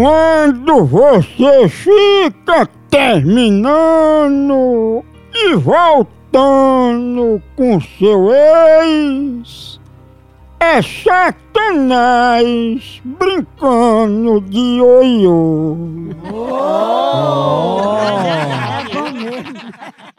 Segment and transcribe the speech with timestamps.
[0.00, 3.84] Quando você fica terminando
[5.34, 9.78] e voltando com seu ex,
[10.58, 11.42] é satanás
[13.04, 15.76] brincando de oiô.
[16.32, 17.90] Oh.
[20.06, 20.09] É